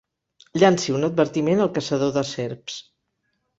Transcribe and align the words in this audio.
Llanci 0.63 0.95
un 0.99 1.09
advertiment 1.09 1.63
al 1.67 1.71
caçador 1.77 2.17
de 2.19 2.25
serps. 2.33 2.83